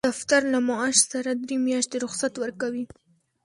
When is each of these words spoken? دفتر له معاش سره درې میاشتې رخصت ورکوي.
دفتر 0.09 0.41
له 0.53 0.59
معاش 0.69 0.97
سره 1.11 1.29
درې 1.41 1.55
میاشتې 1.67 1.97
رخصت 2.05 2.33
ورکوي. 2.43 2.85